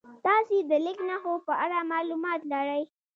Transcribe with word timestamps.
تاسې 0.25 0.55
د 0.69 0.71
لیک 0.85 0.99
نښو 1.09 1.33
په 1.45 1.53
اړه 1.63 1.79
معلومات 1.91 2.41
لرئ؟ 2.51 2.83